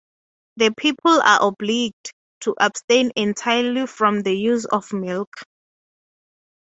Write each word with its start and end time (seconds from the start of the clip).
The 0.55 0.73
people 0.75 1.21
are 1.23 1.45
obliged 1.47 2.15
to 2.39 2.55
abstain 2.59 3.11
entirely 3.15 3.85
from 3.85 4.21
the 4.23 4.33
use 4.35 4.65
of 4.65 4.91
milk. 4.91 5.31